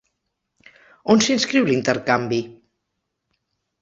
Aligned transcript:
On 1.15 1.21
s'inscriu 1.25 1.69
l'intercanvi? 1.69 2.41